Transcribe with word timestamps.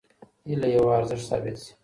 هيله 0.47 0.67
يوه: 0.75 0.91
ارزښت 0.99 1.25
ثابت 1.29 1.55
شي. 1.63 1.71